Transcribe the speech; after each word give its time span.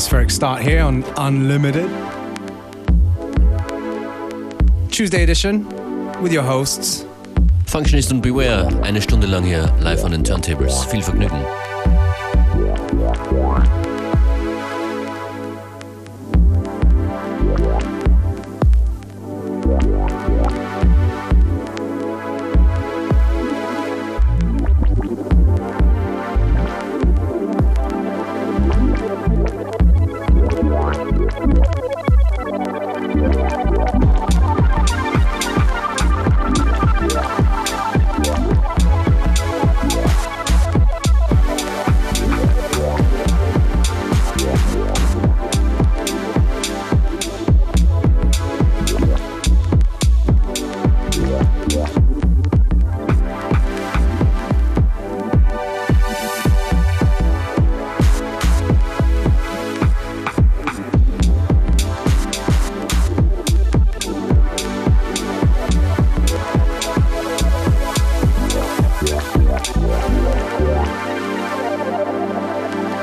atmospheric 0.00 0.30
start 0.30 0.62
here 0.62 0.80
on 0.80 1.04
Unlimited. 1.18 1.90
Tuesday 4.90 5.22
edition 5.22 5.66
with 6.22 6.32
your 6.32 6.42
hosts. 6.42 7.04
Functionist 7.66 8.10
und 8.10 8.22
Beware, 8.22 8.66
eine 8.82 9.02
Stunde 9.02 9.26
lang 9.26 9.44
hier 9.44 9.70
live 9.80 10.02
on 10.02 10.12
den 10.12 10.24
Turntables. 10.24 10.84
Viel 10.86 11.02
Vergnügen. 11.02 11.44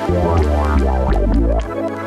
Yeah. 0.09 2.06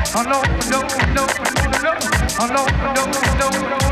I 0.13 0.23
know, 0.23 0.41
no, 0.69 0.81
no, 1.15 1.23
no, 1.23 1.61
no, 1.79 1.93
I 2.37 2.47
know, 2.51 2.65
no, 2.83 3.05
no, 3.05 3.49
no, 3.49 3.79
no. 3.79 3.91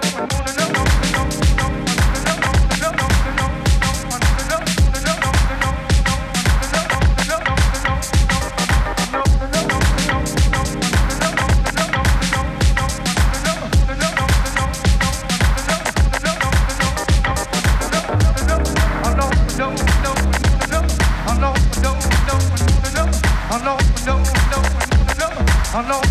no. 25.87 26.10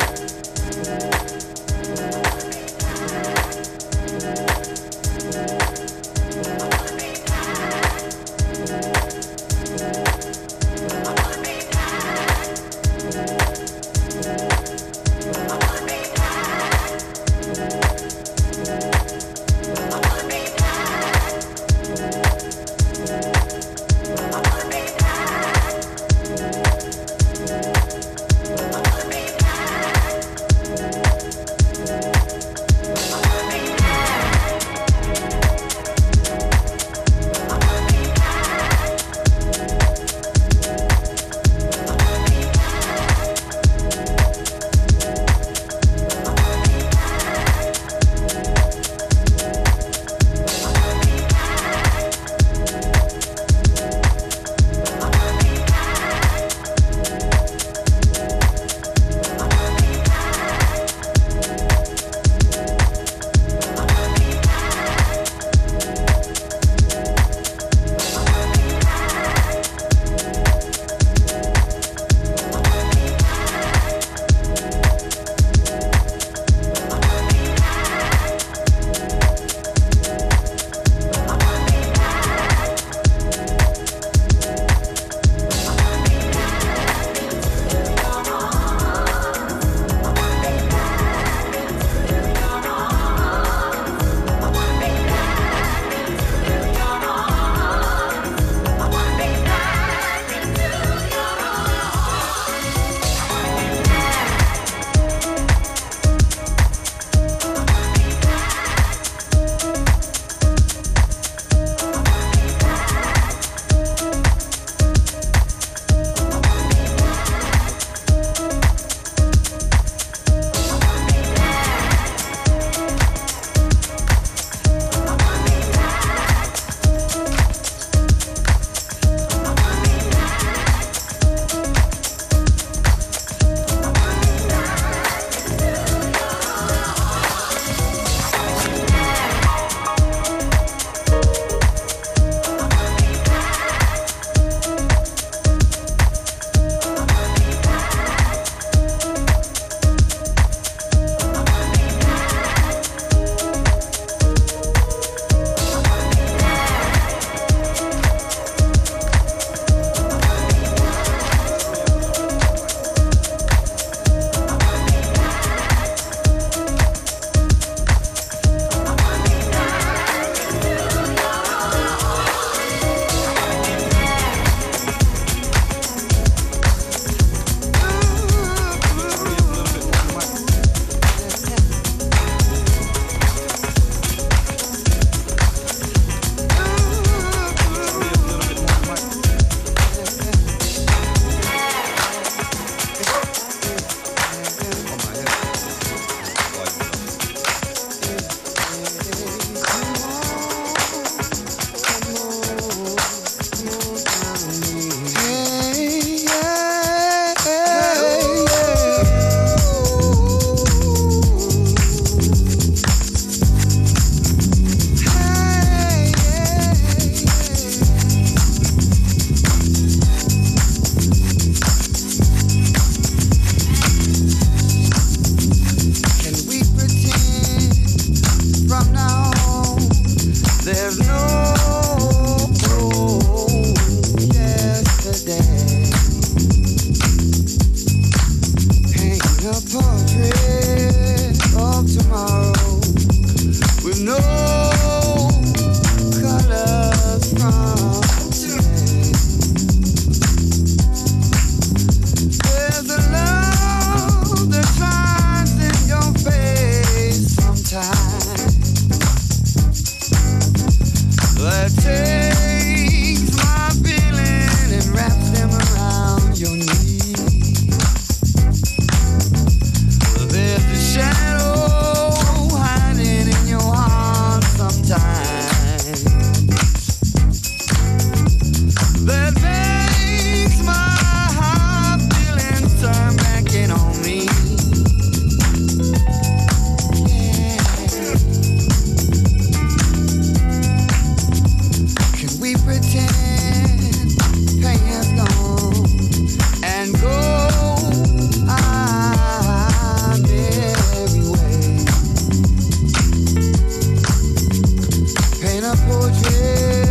in 305.61 305.67
a 305.67 305.75
portrait 305.85 306.90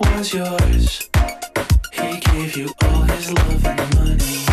was 0.00 0.34
yours. 0.34 1.08
He 1.92 2.20
gave 2.20 2.56
you 2.56 2.70
all 2.82 3.02
his 3.02 3.32
love 3.32 3.66
and 3.66 3.94
money. 3.94 4.49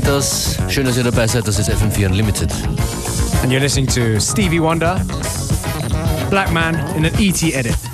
Geht 0.00 0.08
das. 0.08 0.58
Schön, 0.68 0.84
dass 0.84 0.98
ihr 0.98 1.04
dabei 1.04 1.26
seid. 1.26 1.48
Das 1.48 1.58
ist 1.58 1.70
FM4 1.70 2.08
Unlimited. 2.08 2.52
And 3.42 3.50
you're 3.50 3.60
listening 3.60 3.86
to 3.86 4.20
Stevie 4.20 4.60
Wonder, 4.60 5.00
Black 6.28 6.52
Man 6.52 6.74
in 6.98 7.06
an 7.06 7.14
ET 7.18 7.42
edit. 7.42 7.85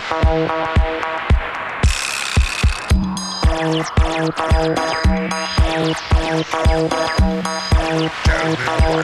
Tell 0.00 0.34
me 0.34 0.48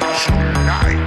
what's 0.01 0.27
your 0.29 0.53
night. 0.65 1.01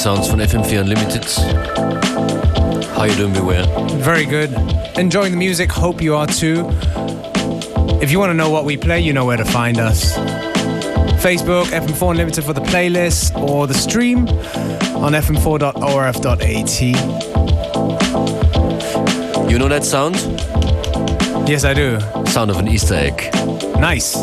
Sounds 0.00 0.28
von 0.28 0.40
FM4 0.40 0.80
Unlimited. 0.80 1.24
How 2.96 3.04
you 3.04 3.14
doing, 3.16 3.34
Beware? 3.34 3.66
Very 3.98 4.24
good. 4.24 4.50
Enjoying 4.96 5.32
the 5.32 5.36
music. 5.36 5.70
Hope 5.70 6.00
you 6.00 6.16
are 6.16 6.26
too. 6.26 6.66
If 8.00 8.10
you 8.10 8.18
want 8.18 8.30
to 8.30 8.34
know 8.34 8.48
what 8.48 8.64
we 8.64 8.78
play, 8.78 9.00
you 9.00 9.12
know 9.12 9.26
where 9.26 9.36
to 9.36 9.44
find 9.44 9.78
us. 9.78 10.16
Facebook, 11.22 11.66
FM4 11.66 12.12
Unlimited 12.12 12.44
for 12.44 12.54
the 12.54 12.62
playlist 12.62 13.36
or 13.36 13.66
the 13.66 13.74
stream 13.74 14.26
on 14.96 15.12
fm4.orf.at. 15.12 16.80
You 19.50 19.58
know 19.58 19.68
that 19.68 19.84
sound? 19.84 20.16
Yes, 21.46 21.64
I 21.64 21.74
do. 21.74 22.00
Sound 22.24 22.50
of 22.50 22.56
an 22.56 22.68
Easter 22.68 22.94
egg. 22.94 23.30
Nice. 23.78 24.16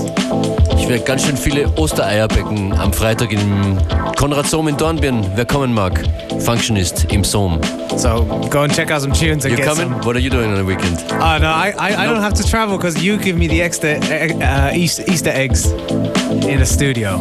Ich 0.88 0.93
werde 0.93 1.03
ganz 1.03 1.25
schön 1.25 1.35
viele 1.35 1.67
Ostereierbecken 1.75 2.71
am 2.71 2.93
Freitag 2.93 3.33
im 3.33 3.77
Konrad 4.15 4.47
Sohm 4.47 4.69
in 4.69 4.77
Dornbirn, 4.77 5.21
wer 5.35 5.43
kommen 5.43 5.73
mag. 5.73 6.01
Functionist 6.39 7.11
im 7.11 7.25
Sohm. 7.25 7.59
So 7.97 8.23
go 8.49 8.59
and 8.59 8.73
check 8.73 8.89
out 8.89 9.01
some 9.01 9.11
tunes 9.11 9.43
and 9.43 9.51
you 9.51 9.57
get 9.57 9.65
coming? 9.65 9.89
some. 9.89 10.05
What 10.05 10.15
are 10.15 10.19
you 10.21 10.29
doing 10.29 10.49
on 10.49 10.55
the 10.55 10.65
weekend? 10.65 11.03
Oh 11.11 11.39
no, 11.41 11.49
I 11.49 11.73
I, 11.77 12.05
I 12.05 12.07
don't 12.07 12.21
have 12.21 12.35
to 12.35 12.49
travel 12.49 12.77
because 12.77 13.03
you 13.03 13.17
give 13.17 13.38
me 13.38 13.49
the 13.49 13.61
extra 13.61 13.97
uh, 13.99 14.71
Easter, 14.73 15.03
Easter 15.11 15.31
eggs 15.31 15.65
in 16.47 16.57
the 16.57 16.65
studio. 16.65 17.19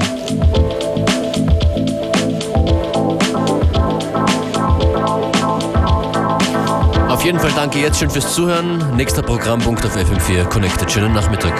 Auf 7.09 7.25
jeden 7.25 7.41
Fall 7.41 7.51
danke 7.57 7.81
jetzt 7.81 7.99
schon 7.99 8.11
fürs 8.11 8.33
Zuhören. 8.33 8.95
Nächster 8.97 9.23
Programmpunkt 9.23 9.85
auf 9.85 9.97
FM4 9.97 10.45
Connected. 10.45 10.89
Schönen 10.89 11.15
Nachmittag. 11.15 11.55